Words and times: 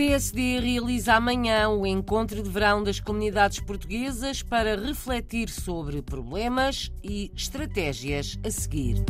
PSD 0.00 0.60
realiza 0.60 1.12
amanhã 1.12 1.68
o 1.68 1.86
encontro 1.86 2.42
de 2.42 2.48
verão 2.48 2.82
das 2.82 2.98
comunidades 2.98 3.60
portuguesas 3.60 4.42
para 4.42 4.74
refletir 4.74 5.50
sobre 5.50 6.00
problemas 6.00 6.90
e 7.04 7.30
estratégias 7.36 8.38
a 8.42 8.50
seguir. 8.50 9.04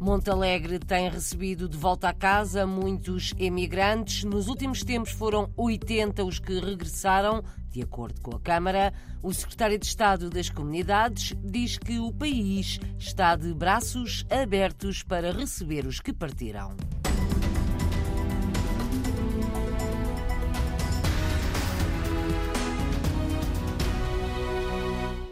Montalegre 0.00 0.80
tem 0.80 1.08
recebido 1.08 1.68
de 1.68 1.78
volta 1.78 2.08
a 2.08 2.12
casa 2.12 2.66
muitos 2.66 3.32
emigrantes. 3.38 4.24
Nos 4.24 4.48
últimos 4.48 4.82
tempos 4.82 5.12
foram 5.12 5.48
80 5.56 6.24
os 6.24 6.40
que 6.40 6.58
regressaram, 6.58 7.44
de 7.74 7.82
acordo 7.82 8.20
com 8.20 8.36
a 8.36 8.40
Câmara. 8.40 8.94
O 9.20 9.32
secretário 9.34 9.78
de 9.78 9.84
Estado 9.84 10.30
das 10.30 10.48
Comunidades 10.48 11.34
diz 11.42 11.76
que 11.76 11.98
o 11.98 12.12
país 12.12 12.78
está 12.96 13.34
de 13.34 13.52
braços 13.52 14.24
abertos 14.30 15.02
para 15.02 15.32
receber 15.32 15.84
os 15.84 15.98
que 15.98 16.12
partiram. 16.12 16.76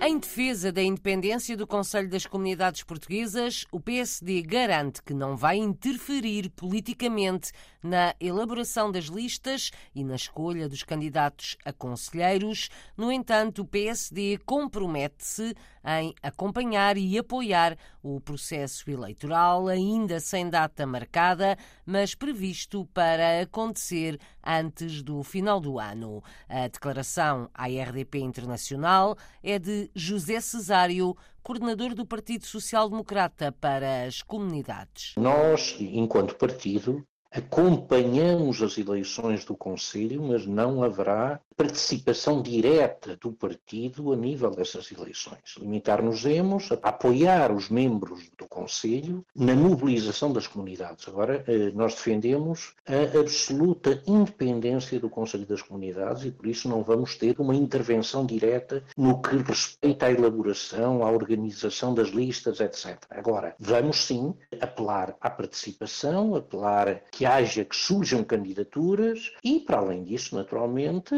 Em 0.05 0.19
defesa 0.19 0.73
da 0.73 0.83
independência 0.83 1.57
do 1.57 1.65
Conselho 1.65 2.09
das 2.09 2.27
Comunidades 2.27 2.83
Portuguesas, 2.83 3.65
o 3.71 3.79
PSD 3.79 4.43
garante 4.43 5.01
que 5.01 5.15
não 5.15 5.37
vai 5.37 5.59
interferir 5.59 6.51
politicamente 6.51 7.53
na 7.81 8.13
elaboração 8.19 8.91
das 8.91 9.05
listas 9.05 9.71
e 9.95 10.03
na 10.03 10.17
escolha 10.17 10.69
dos 10.69 10.83
candidatos 10.83 11.57
a 11.65 11.73
conselheiros. 11.73 12.69
No 12.97 13.13
entanto, 13.13 13.63
o 13.63 13.65
PSD 13.65 14.39
compromete-se 14.45 15.55
em 15.85 16.15
acompanhar 16.21 16.97
e 16.97 17.19
apoiar 17.19 17.77
o 18.03 18.21
processo 18.21 18.91
eleitoral, 18.91 19.69
ainda 19.69 20.19
sem 20.19 20.49
data 20.49 20.87
marcada, 20.87 21.57
mas 21.87 22.15
previsto 22.15 22.87
para 22.93 23.43
acontecer 23.43 24.19
antes 24.45 25.03
do 25.03 25.23
final 25.23 25.61
do 25.61 25.79
ano. 25.79 26.23
A 26.49 26.67
declaração 26.69 27.49
à 27.55 27.67
RDP 27.67 28.19
Internacional 28.19 29.17
é 29.43 29.59
de 29.59 29.92
José 29.95 30.41
Cesário, 30.41 31.17
coordenador 31.43 31.95
do 31.95 32.07
Partido 32.07 32.47
Social 32.47 32.89
Democrata 32.89 33.53
para 33.53 34.05
as 34.05 34.23
Comunidades. 34.23 35.15
Nós, 35.17 35.77
enquanto 35.79 36.37
partido, 36.37 37.05
acompanhamos 37.31 38.63
as 38.63 38.77
eleições 38.77 39.45
do 39.45 39.57
Conselho, 39.57 40.23
mas 40.23 40.47
não 40.47 40.83
haverá 40.83 41.41
participação 41.63 42.43
direta 42.43 43.17
do 43.17 43.31
partido 43.31 44.13
a 44.13 44.17
nível 44.17 44.51
dessas 44.51 44.91
eleições. 44.91 45.55
Limitar-nos-emos 45.61 46.73
a 46.73 46.89
apoiar 46.89 47.53
os 47.53 47.69
membros 47.69 48.29
do 48.37 48.49
Conselho 48.49 49.25
na 49.33 49.55
mobilização 49.55 50.33
das 50.33 50.49
comunidades. 50.49 51.07
Agora, 51.07 51.45
eh, 51.47 51.71
nós 51.73 51.95
defendemos 51.95 52.75
a 52.85 53.21
absoluta 53.21 54.03
independência 54.09 54.99
do 54.99 55.09
Conselho 55.09 55.47
das 55.47 55.63
Comunidades 55.63 56.25
e 56.25 56.33
por 56.33 56.49
isso 56.49 56.69
não 56.69 56.83
vamos 56.83 57.15
ter 57.17 57.39
uma 57.39 57.55
intervenção 57.55 58.27
direta 58.27 58.83
no 58.97 59.23
que 59.23 59.37
respeita 59.37 60.07
à 60.07 60.11
elaboração, 60.11 61.05
à 61.05 61.11
organização 61.13 61.95
das 61.95 62.09
listas, 62.09 62.59
etc. 62.59 62.99
Agora, 63.09 63.55
vamos 63.61 64.05
sim 64.05 64.35
apelar 64.61 65.15
à 65.21 65.31
participação, 65.31 66.35
apelar 66.35 67.03
que 67.13 67.25
haja, 67.25 67.65
que 67.65 67.77
surjam 67.77 68.25
candidaturas 68.25 69.33
e, 69.45 69.61
para 69.61 69.79
além 69.79 70.03
disso, 70.03 70.35
naturalmente, 70.35 71.15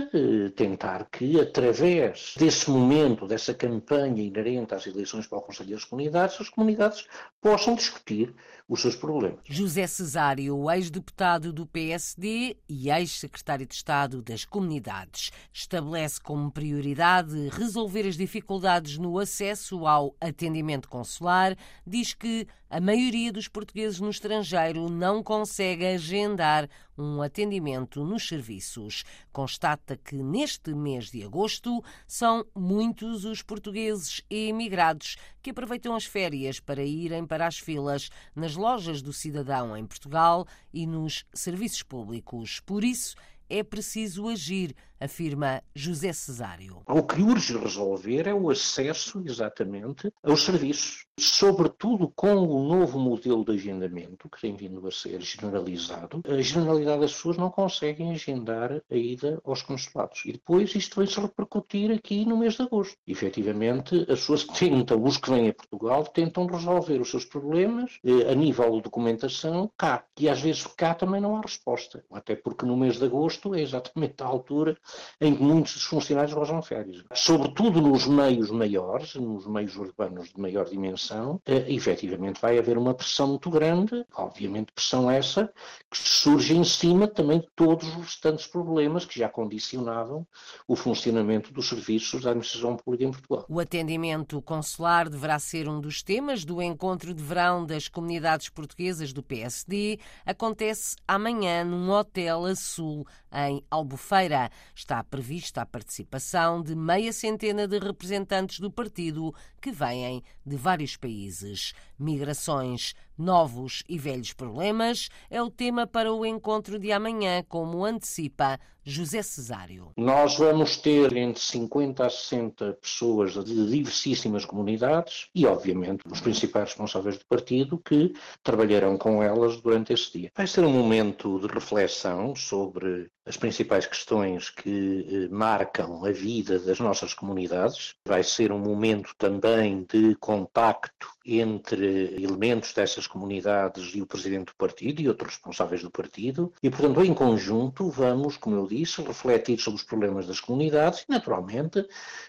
tentar 0.54 1.06
que, 1.10 1.40
através 1.40 2.34
desse 2.36 2.70
momento, 2.70 3.26
dessa 3.26 3.54
campanha 3.54 4.22
inerente 4.22 4.74
às 4.74 4.86
eleições 4.86 5.26
para 5.26 5.38
o 5.38 5.42
Conselho 5.42 5.70
das 5.70 5.84
Comunidades, 5.84 6.40
as 6.40 6.48
comunidades 6.48 7.06
possam 7.40 7.74
discutir 7.74 8.34
os 8.68 8.80
seus 8.80 8.96
problemas. 8.96 9.40
José 9.44 9.86
Cesário, 9.86 10.70
ex-deputado 10.70 11.52
do 11.52 11.66
PSD 11.66 12.56
e 12.68 12.90
ex-secretário 12.90 13.66
de 13.66 13.74
Estado 13.74 14.22
das 14.22 14.44
Comunidades, 14.44 15.30
estabelece 15.52 16.20
como 16.20 16.50
prioridade 16.50 17.48
resolver 17.50 18.06
as 18.06 18.16
dificuldades 18.16 18.96
no 18.96 19.18
acesso 19.18 19.86
ao 19.86 20.16
atendimento 20.20 20.88
consular, 20.88 21.56
diz 21.86 22.14
que 22.14 22.46
a 22.70 22.80
maioria 22.80 23.32
dos 23.32 23.46
portugueses 23.46 24.00
no 24.00 24.10
estrangeiro 24.10 24.88
não 24.88 25.22
consegue 25.22 25.86
agendar 25.86 26.68
um 26.96 27.22
atendimento 27.22 28.04
nos 28.04 28.26
serviços. 28.26 29.04
Constata 29.32 29.96
que 29.96 30.13
neste 30.22 30.74
mês 30.74 31.10
de 31.10 31.24
agosto 31.24 31.82
são 32.06 32.46
muitos 32.54 33.24
os 33.24 33.42
portugueses 33.42 34.22
e 34.30 34.48
imigrados 34.48 35.16
que 35.42 35.50
aproveitam 35.50 35.94
as 35.94 36.04
férias 36.04 36.60
para 36.60 36.82
irem 36.82 37.26
para 37.26 37.46
as 37.46 37.58
filas 37.58 38.10
nas 38.34 38.56
lojas 38.56 39.02
do 39.02 39.12
cidadão 39.12 39.76
em 39.76 39.86
Portugal 39.86 40.46
e 40.72 40.86
nos 40.86 41.24
serviços 41.32 41.82
públicos. 41.82 42.60
Por 42.60 42.84
isso, 42.84 43.14
é 43.48 43.62
preciso 43.62 44.28
agir, 44.28 44.74
afirma 45.00 45.62
José 45.74 46.12
Cesário. 46.12 46.82
O 46.88 47.02
que 47.02 47.22
urge 47.22 47.56
resolver 47.56 48.26
é 48.26 48.34
o 48.34 48.50
acesso, 48.50 49.22
exatamente, 49.26 50.12
aos 50.22 50.44
serviços, 50.44 51.06
sobretudo 51.18 52.12
com 52.14 52.34
o 52.34 52.66
novo 52.66 52.98
modelo 52.98 53.44
de 53.44 53.52
agendamento, 53.52 54.28
que 54.28 54.40
tem 54.40 54.54
vindo 54.54 54.86
a 54.86 54.90
ser 54.90 55.20
generalizado. 55.20 56.22
A 56.26 56.40
generalidade 56.40 57.00
das 57.00 57.12
pessoas 57.12 57.36
não 57.36 57.50
conseguem 57.50 58.12
agendar 58.12 58.82
a 58.90 58.96
ida 58.96 59.40
aos 59.44 59.62
consulados. 59.62 60.22
E 60.24 60.32
depois 60.32 60.74
isto 60.74 60.96
vai 60.96 61.06
se 61.06 61.20
repercutir 61.20 61.90
aqui 61.90 62.24
no 62.24 62.36
mês 62.36 62.54
de 62.54 62.62
agosto. 62.62 62.96
efetivamente, 63.06 64.00
as 64.02 64.20
pessoas 64.20 64.44
tentam, 64.44 65.02
os 65.02 65.16
que 65.16 65.30
vêm 65.30 65.48
a 65.48 65.54
Portugal, 65.54 66.04
tentam 66.04 66.46
resolver 66.46 67.00
os 67.00 67.10
seus 67.10 67.24
problemas 67.24 67.98
eh, 68.04 68.30
a 68.30 68.34
nível 68.34 68.76
de 68.76 68.82
documentação 68.82 69.70
cá. 69.76 70.04
E 70.18 70.28
às 70.28 70.40
vezes 70.40 70.66
cá 70.66 70.94
também 70.94 71.20
não 71.20 71.36
há 71.36 71.40
resposta. 71.40 72.04
Até 72.10 72.34
porque 72.36 72.66
no 72.66 72.76
mês 72.76 72.98
de 72.98 73.04
agosto 73.04 73.54
é 73.54 73.60
exatamente 73.60 74.22
a 74.22 74.26
altura 74.26 74.76
em 75.20 75.34
que 75.34 75.42
muitos 75.42 75.74
dos 75.74 75.84
funcionários 75.84 76.34
gozam 76.34 76.62
férias. 76.62 77.04
Sobretudo 77.14 77.80
nos 77.80 78.06
meios 78.06 78.50
maiores, 78.50 79.14
nos 79.14 79.46
meios 79.46 79.76
urbanos 79.76 80.32
de 80.32 80.40
maior 80.40 80.68
dimensão, 80.68 81.40
eh, 81.46 81.64
efetivamente 81.68 82.40
vai 82.40 82.58
haver 82.58 82.78
uma 82.78 82.94
pressão 82.94 83.28
muito 83.28 83.50
grande, 83.50 84.04
obviamente 84.16 84.72
pressão 84.72 85.10
essa 85.10 85.52
que 85.90 85.98
surge 85.98 86.56
em 86.56 86.64
cima 86.64 87.06
também 87.06 87.40
de 87.40 87.48
todos 87.54 87.88
os 87.88 88.04
restantes 88.04 88.46
problemas 88.46 89.04
que 89.04 89.18
já 89.18 89.28
condicionavam 89.28 90.26
o 90.66 90.76
funcionamento 90.76 91.52
dos 91.52 91.68
serviços 91.68 92.22
da 92.22 92.30
administração 92.30 92.76
pública 92.76 93.04
em 93.04 93.10
Portugal. 93.10 93.46
O 93.48 93.60
atendimento 93.60 94.40
consular 94.42 95.08
deverá 95.08 95.38
ser 95.38 95.68
um 95.68 95.80
dos 95.80 96.02
temas 96.02 96.44
do 96.44 96.60
encontro 96.60 97.14
de 97.14 97.22
verão 97.22 97.64
das 97.64 97.88
comunidades 97.88 98.48
portuguesas 98.48 99.12
do 99.12 99.22
PSD. 99.22 99.98
Acontece 100.24 100.96
amanhã 101.06 101.64
num 101.64 101.90
hotel 101.90 102.44
a 102.44 102.54
sul 102.54 103.06
em 103.32 103.64
Albufeira. 103.70 104.50
Está 104.74 105.04
prevista 105.04 105.62
a 105.62 105.66
participação 105.66 106.60
de 106.60 106.74
meia 106.74 107.12
centena 107.12 107.68
de 107.68 107.78
representantes 107.78 108.58
do 108.58 108.72
partido 108.72 109.32
que 109.60 109.70
vêm 109.70 110.20
de 110.44 110.56
vários 110.56 110.96
países. 110.96 111.72
Migrações, 111.96 112.92
novos 113.16 113.84
e 113.88 113.96
velhos 113.96 114.32
problemas 114.32 115.08
é 115.30 115.40
o 115.40 115.48
tema 115.48 115.86
para 115.86 116.12
o 116.12 116.26
encontro 116.26 116.76
de 116.76 116.90
amanhã, 116.90 117.44
como 117.48 117.84
antecipa 117.84 118.58
José 118.84 119.22
Cesário. 119.22 119.92
Nós 119.96 120.36
vamos 120.36 120.76
ter 120.76 121.16
entre 121.16 121.40
50 121.40 122.06
a 122.06 122.10
60 122.10 122.72
pessoas 122.74 123.32
de 123.32 123.66
diversíssimas 123.66 124.44
comunidades 124.44 125.28
e, 125.34 125.46
obviamente, 125.46 126.02
os 126.10 126.20
principais 126.20 126.70
responsáveis 126.70 127.16
do 127.16 127.24
partido 127.24 127.78
que 127.78 128.12
trabalharão 128.42 128.98
com 128.98 129.22
elas 129.22 129.60
durante 129.60 129.92
esse 129.92 130.18
dia. 130.18 130.30
Vai 130.36 130.46
ser 130.46 130.64
um 130.64 130.70
momento 130.70 131.40
de 131.40 131.46
reflexão 131.46 132.36
sobre 132.36 133.10
as 133.26 133.36
principais 133.36 133.86
questões 133.86 134.50
que 134.50 135.06
eh, 135.10 135.28
marcam 135.34 136.04
a 136.04 136.12
vida 136.12 136.58
das 136.58 136.78
nossas 136.78 137.14
comunidades. 137.14 137.94
Vai 138.06 138.22
ser 138.22 138.52
um 138.52 138.58
momento 138.58 139.14
também 139.16 139.86
de 139.90 140.14
contacto 140.16 141.13
entre 141.24 142.22
elementos 142.22 142.72
dessas 142.72 143.06
comunidades 143.06 143.94
e 143.94 144.02
o 144.02 144.06
presidente 144.06 144.46
do 144.46 144.54
partido 144.56 145.00
e 145.00 145.08
outros 145.08 145.34
responsáveis 145.34 145.82
do 145.82 145.90
partido. 145.90 146.52
E, 146.62 146.68
portanto, 146.68 147.02
em 147.02 147.14
conjunto, 147.14 147.88
vamos, 147.90 148.36
como 148.36 148.56
eu 148.56 148.66
disse, 148.66 149.02
refletir 149.02 149.58
sobre 149.58 149.80
os 149.80 149.86
problemas 149.86 150.26
das 150.26 150.40
comunidades 150.40 151.00
e, 151.00 151.12
naturalmente, 151.12 151.86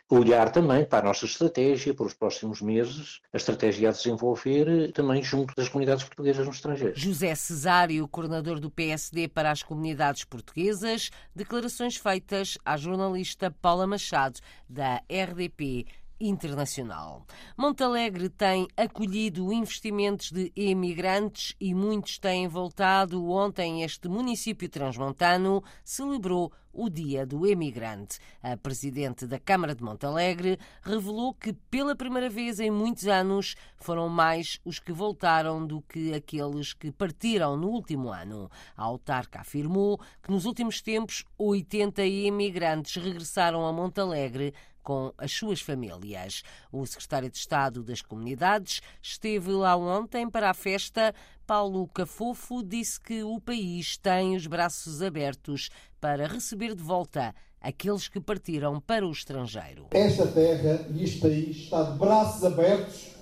olhar 0.10 0.52
também 0.52 0.86
para 0.86 1.00
a 1.00 1.10
nossa 1.10 1.26
estratégia 1.26 1.94
para 1.94 2.06
os 2.06 2.14
próximos 2.14 2.62
meses, 2.62 3.20
a 3.34 3.38
estratégia 3.38 3.90
a 3.90 3.92
desenvolver 3.92 4.92
também 4.94 5.22
junto 5.22 5.54
das 5.56 5.68
comunidades 5.68 6.04
portuguesas 6.04 6.46
no 6.46 6.52
estrangeiro. 6.52 6.98
José 6.98 7.36
Cesário, 7.36 8.08
coordenador 8.08 8.60
do 8.60 8.72
PSD 8.72 9.28
para 9.28 9.52
as 9.52 9.62
comunidades 9.62 10.24
portuguesas, 10.24 11.10
declarações 11.36 11.98
feitas 11.98 12.58
à 12.64 12.78
jornalista 12.78 13.52
Paula 13.62 13.88
Machado, 13.88 14.40
da 14.70 15.02
RDP 15.10 15.86
internacional. 16.20 17.26
Montalegre 17.58 18.30
tem 18.30 18.68
acolhido 18.76 19.52
investimentos 19.52 20.32
de 20.32 20.52
emigrantes 20.56 21.56
e 21.60 21.74
muitos 21.74 22.18
têm 22.18 22.48
voltado. 22.48 23.30
Ontem, 23.30 23.84
este 23.84 24.08
município 24.08 24.70
transmontano 24.70 25.64
celebrou 25.84 26.52
o 26.76 26.90
Dia 26.90 27.26
do 27.26 27.48
Emigrante. 27.48 28.20
A 28.44 28.58
presidente 28.58 29.26
da 29.26 29.40
Câmara 29.40 29.74
de 29.74 29.82
Montalegre 29.82 30.60
revelou 30.82 31.34
que, 31.34 31.54
pela 31.54 31.96
primeira 31.96 32.30
vez 32.30 32.60
em 32.60 32.70
muitos 32.70 33.08
anos, 33.08 33.56
foram 33.78 34.10
mais 34.10 34.60
os 34.66 34.78
que 34.78 34.92
voltaram 34.92 35.66
do 35.66 35.82
que 35.82 36.14
aqueles 36.14 36.74
que 36.74 36.92
partiram 36.92 37.56
no 37.56 37.70
último 37.70 38.10
ano. 38.10 38.50
A 38.76 38.84
autarca 38.84 39.40
afirmou 39.40 39.98
que, 40.22 40.30
nos 40.30 40.46
últimos 40.46 40.82
tempos, 40.82 41.24
80 41.38 42.06
imigrantes 42.06 43.02
regressaram 43.02 43.66
a 43.66 43.72
Montalegre 43.72 44.54
com 44.86 45.12
as 45.18 45.32
suas 45.32 45.60
famílias. 45.60 46.44
O 46.72 46.86
secretário 46.86 47.30
de 47.30 47.38
Estado 47.38 47.84
das 47.84 48.04
Comunidades 48.04 48.82
esteve 49.02 49.52
lá 49.52 49.76
ontem 49.76 50.30
para 50.30 50.52
a 50.52 50.54
festa. 50.54 51.14
Paulo 51.46 51.88
Cafofo 51.88 52.64
disse 52.64 53.02
que 53.02 53.24
o 53.24 53.42
país 53.42 53.98
tem 53.98 54.36
os 54.36 54.46
braços 54.46 55.02
abertos 55.02 55.70
para 56.00 56.28
receber 56.28 56.76
de 56.76 56.84
volta 56.84 57.34
aqueles 57.60 58.08
que 58.08 58.22
partiram 58.22 58.80
para 58.80 59.06
o 59.06 59.12
estrangeiro. 59.12 59.88
Esta 59.92 60.28
terra 60.28 60.88
e 60.94 61.04
este 61.04 61.20
país 61.20 61.58
está 61.58 61.82
de 61.82 61.98
braços 61.98 62.44
abertos 62.44 63.16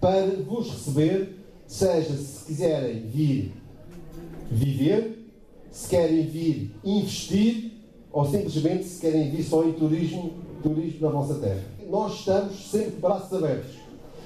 para 0.00 0.42
vos 0.42 0.70
receber, 0.70 1.38
seja 1.66 2.16
se 2.16 2.46
quiserem 2.46 3.06
vir 3.08 3.52
viver, 4.50 5.30
se 5.70 5.88
querem 5.88 6.26
vir 6.26 6.74
investir 6.82 7.79
ou 8.12 8.24
simplesmente 8.24 8.84
se 8.84 9.00
querem 9.00 9.30
vir 9.30 9.42
só 9.42 9.64
em 9.64 9.72
turismo 9.72 10.32
turismo 10.62 11.00
na 11.00 11.08
vossa 11.08 11.34
terra. 11.34 11.64
Nós 11.88 12.20
estamos 12.20 12.70
sempre 12.70 12.90
de 12.90 12.96
braços 12.96 13.32
abertos 13.32 13.72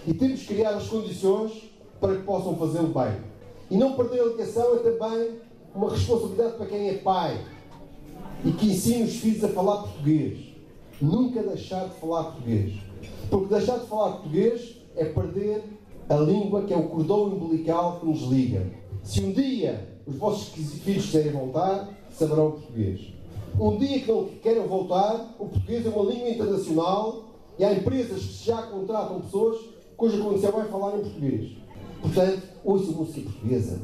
e 0.06 0.12
temos 0.12 0.40
que 0.40 0.54
criar 0.54 0.70
as 0.70 0.86
condições 0.86 1.70
para 2.00 2.16
que 2.16 2.22
possam 2.22 2.56
fazê-lo 2.56 2.88
bem. 2.88 3.16
E 3.70 3.76
não 3.76 3.94
perder 3.94 4.20
a 4.20 4.26
educação 4.26 4.74
é 4.74 4.78
também 4.78 5.38
uma 5.74 5.90
responsabilidade 5.90 6.54
para 6.54 6.66
quem 6.66 6.88
é 6.88 6.94
pai 6.94 7.40
e 8.44 8.52
que 8.52 8.66
ensina 8.66 9.04
os 9.04 9.16
filhos 9.16 9.42
a 9.44 9.48
falar 9.48 9.82
português. 9.82 10.38
Nunca 11.00 11.42
deixar 11.42 11.88
de 11.88 11.94
falar 11.94 12.24
português. 12.24 12.74
Porque 13.30 13.54
deixar 13.54 13.78
de 13.78 13.86
falar 13.86 14.12
português 14.12 14.76
é 14.96 15.04
perder 15.06 15.64
a 16.08 16.16
língua 16.16 16.62
que 16.62 16.74
é 16.74 16.76
o 16.76 16.88
cordão 16.88 17.24
umbilical 17.24 18.00
que 18.00 18.06
nos 18.06 18.22
liga. 18.22 18.66
Se 19.02 19.20
um 19.20 19.32
dia 19.32 19.88
os 20.06 20.16
vossos 20.16 20.48
filhos 20.48 21.06
quiserem 21.06 21.32
voltar, 21.32 21.88
saberão 22.10 22.52
português. 22.52 23.13
Um 23.58 23.78
dia 23.78 24.00
que 24.00 24.10
não 24.10 24.26
queiram 24.42 24.66
voltar, 24.66 25.36
o 25.38 25.46
português 25.46 25.86
é 25.86 25.88
uma 25.88 26.10
língua 26.10 26.28
internacional 26.28 27.24
e 27.56 27.64
há 27.64 27.72
empresas 27.72 28.20
que 28.20 28.46
já 28.46 28.62
contratam 28.62 29.20
pessoas 29.20 29.58
cuja 29.96 30.18
condição 30.18 30.50
vai 30.50 30.68
falar 30.68 30.96
em 30.98 31.02
português. 31.02 31.52
Portanto, 32.02 32.42
ouçam 32.64 32.94
música 32.94 33.30
portuguesa, 33.30 33.80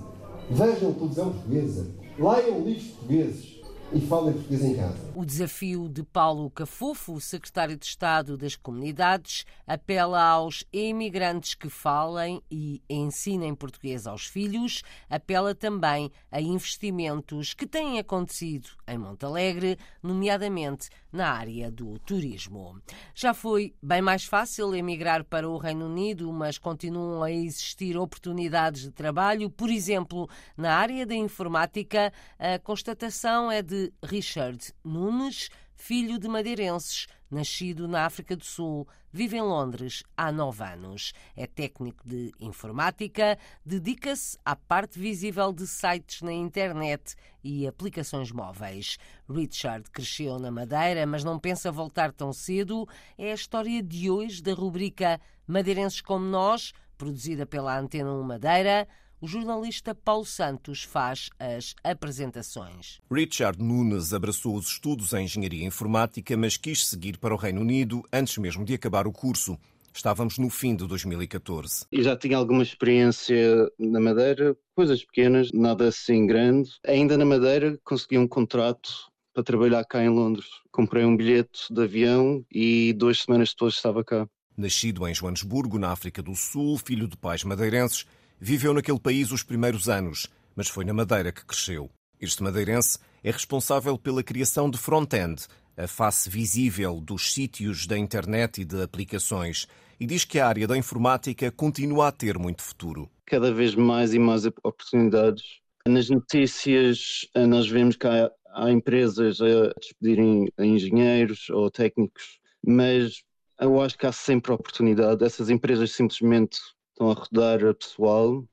vejam 0.51 0.93
televisão 0.93 1.33
portuguesa, 1.33 1.87
leiam 2.19 2.61
livros 2.61 2.89
portugueses, 2.89 3.60
e 3.93 4.01
falem 4.01 4.35
português 4.35 4.63
em 4.63 4.77
casa. 4.77 5.13
O 5.15 5.25
desafio 5.25 5.89
de 5.89 6.03
Paulo 6.03 6.49
Cafofo, 6.51 7.21
secretário 7.21 7.77
de 7.77 7.85
Estado 7.85 8.37
das 8.37 8.55
Comunidades, 8.55 9.45
apela 9.67 10.23
aos 10.23 10.65
imigrantes 10.73 11.55
que 11.55 11.69
falem 11.69 12.41
e 12.51 12.81
ensinem 12.89 13.55
português 13.55 14.07
aos 14.07 14.27
filhos, 14.27 14.83
apela 15.09 15.55
também 15.55 16.11
a 16.31 16.41
investimentos 16.41 17.55
que 17.55 17.67
têm 17.67 17.99
acontecido 17.99 18.69
em 18.87 18.99
Montalegre, 18.99 19.77
nomeadamente 20.03 20.89
na 21.13 21.33
área 21.33 21.71
do 21.71 21.99
turismo. 22.01 22.81
Já 23.15 23.35
foi 23.35 23.75
bem 23.83 24.01
mais 24.01 24.25
fácil 24.25 24.75
emigrar 24.75 25.25
para 25.25 25.49
o 25.49 25.59
Reino 25.59 25.87
Unido, 25.87 26.33
mas 26.33 26.59
continuam 26.59 27.23
a 27.23 27.31
existir 27.31 27.97
oportunidades 27.97 28.83
de 28.83 28.91
trabalho, 28.93 29.51
por 29.51 29.71
exemplo, 29.71 30.29
na 30.57 30.77
área 30.77 31.05
da 31.05 31.15
informática, 31.15 32.13
a 32.39 32.59
constatação 32.59 33.51
é 33.51 33.63
de 33.63 33.80
Richard 34.03 34.73
Nunes, 34.85 35.49
filho 35.75 36.19
de 36.19 36.29
madeirenses, 36.29 37.07
nascido 37.31 37.87
na 37.89 38.05
África 38.05 38.37
do 38.37 38.45
Sul, 38.45 38.87
vive 39.13 39.37
em 39.37 39.43
Londres 39.43 40.03
há 40.17 40.31
nove 40.31 40.63
anos. 40.65 41.13
É 41.37 41.47
técnico 41.47 42.07
de 42.07 42.33
informática, 42.41 43.39
dedica-se 43.65 44.37
à 44.45 44.55
parte 44.55 44.99
visível 44.99 45.53
de 45.53 45.67
sites 45.67 46.23
na 46.23 46.33
internet 46.33 47.15
e 47.43 47.67
aplicações 47.67 48.31
móveis. 48.31 48.99
Richard 49.29 49.91
cresceu 49.91 50.39
na 50.39 50.51
Madeira, 50.51 51.07
mas 51.07 51.25
não 51.25 51.39
pensa 51.39 51.73
voltar 51.73 52.13
tão 52.13 52.33
cedo. 52.33 52.87
É 53.17 53.31
a 53.31 53.35
história 53.35 53.83
de 53.83 54.11
hoje 54.11 54.43
da 54.43 54.53
rubrica 54.53 55.21
Madeirenses 55.47 56.01
como 56.01 56.25
Nós, 56.25 56.73
produzida 56.99 57.47
pela 57.47 57.79
Antena 57.79 58.13
1 58.13 58.23
Madeira 58.23 58.87
o 59.21 59.29
jornalista 59.29 59.95
Paulo 59.95 60.25
Santos 60.25 60.83
faz 60.83 61.29
as 61.39 61.75
apresentações. 61.85 62.99
Richard 63.11 63.63
Nunes 63.63 64.15
abraçou 64.15 64.57
os 64.57 64.69
estudos 64.69 65.13
em 65.13 65.25
engenharia 65.25 65.67
informática, 65.67 66.37
mas 66.37 66.57
quis 66.57 66.87
seguir 66.87 67.19
para 67.19 67.35
o 67.35 67.37
Reino 67.37 67.61
Unido 67.61 68.03
antes 68.13 68.39
mesmo 68.39 68.65
de 68.65 68.75
acabar 68.75 69.07
o 69.07 69.13
curso. 69.13 69.59
Estávamos 69.93 70.39
no 70.39 70.49
fim 70.49 70.75
de 70.75 70.87
2014. 70.87 71.85
E 71.93 72.03
já 72.03 72.17
tinha 72.17 72.37
alguma 72.39 72.63
experiência 72.63 73.71
na 73.79 74.01
Madeira, 74.01 74.57
coisas 74.75 75.05
pequenas, 75.05 75.51
nada 75.53 75.89
assim 75.89 76.27
grande. 76.27 76.71
Ainda 76.87 77.19
na 77.19 77.25
Madeira 77.25 77.79
consegui 77.85 78.17
um 78.17 78.29
contrato 78.29 79.11
para 79.35 79.43
trabalhar 79.43 79.85
cá 79.85 80.03
em 80.03 80.09
Londres. 80.09 80.47
Comprei 80.71 81.05
um 81.05 81.17
bilhete 81.17 81.73
de 81.73 81.83
avião 81.83 82.45
e 82.51 82.93
duas 82.95 83.23
semanas 83.23 83.51
depois 83.51 83.75
estava 83.75 84.03
cá. 84.05 84.27
Nascido 84.57 85.07
em 85.07 85.15
Joanesburgo, 85.15 85.79
na 85.79 85.91
África 85.91 86.23
do 86.23 86.35
Sul, 86.35 86.79
filho 86.79 87.09
de 87.09 87.17
pais 87.17 87.45
madeirenses, 87.45 88.07
Viveu 88.43 88.73
naquele 88.73 88.99
país 88.99 89.31
os 89.33 89.43
primeiros 89.43 89.87
anos, 89.87 90.27
mas 90.57 90.67
foi 90.67 90.83
na 90.83 90.95
Madeira 90.95 91.31
que 91.31 91.45
cresceu. 91.45 91.91
Este 92.19 92.43
madeirense 92.43 92.99
é 93.23 93.31
responsável 93.31 93.99
pela 93.99 94.23
criação 94.23 94.71
de 94.71 94.79
front-end, 94.79 95.43
a 95.77 95.87
face 95.87 96.31
visível 96.31 97.03
dos 97.03 97.35
sítios 97.35 97.87
da 97.87 97.99
internet 97.99 98.63
e 98.63 98.65
de 98.65 98.83
aplicações, 98.83 99.69
e 100.01 100.07
diz 100.07 100.25
que 100.25 100.39
a 100.39 100.49
área 100.49 100.67
da 100.67 100.75
informática 100.75 101.51
continua 101.51 102.09
a 102.09 102.13
ter 102.13 102.39
muito 102.39 102.63
futuro. 102.63 103.11
Cada 103.27 103.53
vez 103.53 103.75
mais 103.75 104.15
e 104.15 104.19
mais 104.19 104.47
oportunidades. 104.47 105.45
Nas 105.87 106.09
notícias, 106.09 107.29
eh, 107.35 107.47
nós 107.47 107.69
vemos 107.69 107.95
que 107.97 108.07
há, 108.07 108.31
há 108.55 108.71
empresas 108.71 109.39
a 109.43 109.71
despedirem 109.79 110.51
engenheiros 110.59 111.51
ou 111.51 111.71
técnicos, 111.71 112.41
mas 112.67 113.23
eu 113.61 113.79
acho 113.83 113.99
que 113.99 114.07
há 114.07 114.13
sempre 114.13 114.51
oportunidade. 114.51 115.23
Essas 115.23 115.51
empresas 115.51 115.93
simplesmente 115.93 116.59
estão 117.01 117.11
a 117.11 117.15
rodar 117.15 117.75
pessoal, 117.75 118.45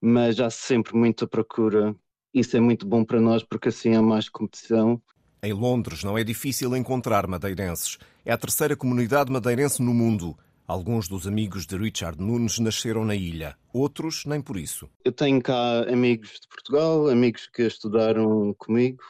mas 0.00 0.38
há 0.38 0.48
sempre 0.48 0.94
muita 0.94 1.26
procura. 1.26 1.94
Isso 2.32 2.56
é 2.56 2.60
muito 2.60 2.86
bom 2.86 3.04
para 3.04 3.20
nós 3.20 3.42
porque 3.42 3.68
assim 3.68 3.94
há 3.94 4.00
mais 4.00 4.28
competição. 4.28 5.02
Em 5.42 5.52
Londres 5.52 6.04
não 6.04 6.16
é 6.16 6.22
difícil 6.22 6.76
encontrar 6.76 7.26
madeirenses. 7.26 7.98
É 8.24 8.32
a 8.32 8.38
terceira 8.38 8.76
comunidade 8.76 9.32
madeirense 9.32 9.82
no 9.82 9.92
mundo. 9.92 10.38
Alguns 10.66 11.08
dos 11.08 11.26
amigos 11.26 11.66
de 11.66 11.76
Richard 11.76 12.22
Nunes 12.22 12.60
nasceram 12.60 13.04
na 13.04 13.16
ilha, 13.16 13.56
outros 13.74 14.24
nem 14.24 14.40
por 14.40 14.56
isso. 14.56 14.88
Eu 15.04 15.10
tenho 15.10 15.42
cá 15.42 15.82
amigos 15.92 16.38
de 16.40 16.48
Portugal, 16.48 17.08
amigos 17.08 17.48
que 17.52 17.62
estudaram 17.62 18.54
comigo, 18.54 19.02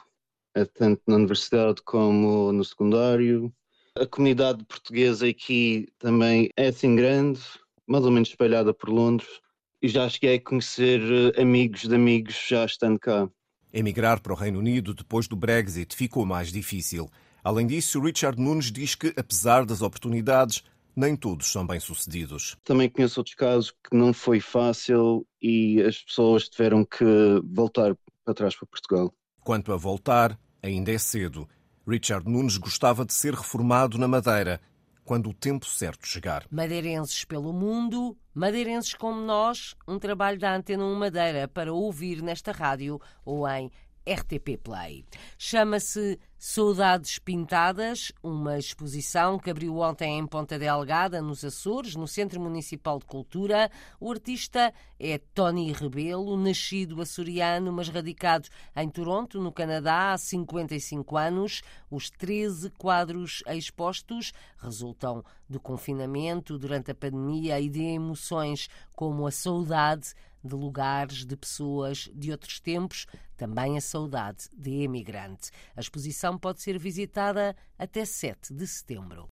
eh, 0.56 0.64
tanto 0.64 1.02
na 1.06 1.16
universidade 1.16 1.82
como 1.82 2.50
no 2.50 2.64
secundário. 2.64 3.52
A 3.94 4.06
comunidade 4.06 4.64
portuguesa 4.64 5.28
aqui 5.28 5.86
também 5.98 6.48
é 6.56 6.68
assim 6.68 6.96
grande, 6.96 7.40
mais 7.86 8.04
ou 8.04 8.10
menos 8.10 8.28
espalhada 8.28 8.72
por 8.72 8.88
Londres, 8.88 9.28
e 9.80 9.88
já 9.88 10.08
cheguei 10.08 10.36
a 10.36 10.40
conhecer 10.40 11.00
eh, 11.36 11.42
amigos 11.42 11.82
de 11.82 11.94
amigos 11.94 12.46
já 12.48 12.64
estando 12.64 12.98
cá. 12.98 13.28
Emigrar 13.72 14.20
para 14.20 14.32
o 14.32 14.36
Reino 14.36 14.58
Unido 14.58 14.94
depois 14.94 15.26
do 15.26 15.34
Brexit 15.34 15.96
ficou 15.96 16.24
mais 16.24 16.52
difícil. 16.52 17.10
Além 17.42 17.66
disso, 17.66 18.00
Richard 18.00 18.40
Nunes 18.40 18.70
diz 18.70 18.94
que, 18.94 19.12
apesar 19.16 19.64
das 19.64 19.82
oportunidades, 19.82 20.62
nem 20.94 21.16
todos 21.16 21.50
são 21.50 21.66
bem-sucedidos. 21.66 22.56
Também 22.62 22.88
conheço 22.88 23.18
outros 23.18 23.34
casos 23.34 23.70
que 23.70 23.96
não 23.96 24.12
foi 24.12 24.40
fácil 24.40 25.26
e 25.40 25.80
as 25.82 25.98
pessoas 26.04 26.48
tiveram 26.48 26.84
que 26.84 27.04
voltar 27.44 27.96
para 28.24 28.34
trás 28.34 28.54
para 28.54 28.68
Portugal. 28.68 29.12
Quanto 29.40 29.72
a 29.72 29.76
voltar, 29.76 30.38
ainda 30.62 30.92
é 30.92 30.98
cedo. 30.98 31.48
Richard 31.88 32.30
Nunes 32.30 32.58
gostava 32.58 33.04
de 33.04 33.12
ser 33.12 33.34
reformado 33.34 33.98
na 33.98 34.06
Madeira 34.06 34.60
quando 35.04 35.30
o 35.30 35.34
tempo 35.34 35.66
certo 35.66 36.06
chegar. 36.06 36.46
Madeirenses 36.50 37.24
pelo 37.24 37.52
mundo, 37.52 38.16
madeirenses 38.34 38.94
como 38.94 39.20
nós, 39.20 39.74
um 39.86 39.98
trabalho 39.98 40.38
da 40.38 40.54
Antena 40.54 40.84
1 40.84 40.94
Madeira 40.94 41.48
para 41.48 41.72
ouvir 41.72 42.22
nesta 42.22 42.52
rádio 42.52 43.00
ou 43.24 43.48
em 43.48 43.70
RTP 44.06 44.58
Play. 44.62 45.04
Chama-se 45.38 46.18
Saudades 46.36 47.20
Pintadas, 47.20 48.10
uma 48.20 48.58
exposição 48.58 49.38
que 49.38 49.48
abriu 49.48 49.78
ontem 49.78 50.18
em 50.18 50.26
Ponta 50.26 50.58
Delgada, 50.58 51.22
nos 51.22 51.44
Açores, 51.44 51.94
no 51.94 52.08
Centro 52.08 52.40
Municipal 52.40 52.98
de 52.98 53.04
Cultura. 53.04 53.70
O 54.00 54.10
artista 54.10 54.74
é 54.98 55.18
Tony 55.18 55.72
Rebelo, 55.72 56.36
nascido 56.36 57.00
açoriano, 57.00 57.72
mas 57.72 57.88
radicado 57.88 58.48
em 58.74 58.88
Toronto, 58.88 59.40
no 59.40 59.52
Canadá, 59.52 60.12
há 60.12 60.18
55 60.18 61.16
anos. 61.16 61.62
Os 61.88 62.10
13 62.10 62.70
quadros 62.70 63.44
expostos 63.46 64.32
resultam 64.58 65.24
do 65.48 65.60
confinamento 65.60 66.58
durante 66.58 66.90
a 66.90 66.94
pandemia 66.94 67.60
e 67.60 67.68
de 67.68 67.82
emoções 67.82 68.68
como 68.92 69.26
a 69.26 69.30
saudade 69.30 70.12
de 70.44 70.54
lugares, 70.54 71.24
de 71.24 71.36
pessoas 71.36 72.10
de 72.12 72.32
outros 72.32 72.58
tempos, 72.58 73.06
também 73.42 73.76
a 73.76 73.80
saudade 73.80 74.48
de 74.52 74.84
emigrante. 74.84 75.50
A 75.74 75.80
exposição 75.80 76.38
pode 76.38 76.62
ser 76.62 76.78
visitada 76.78 77.56
até 77.76 78.04
7 78.04 78.54
de 78.54 78.64
setembro. 78.68 79.28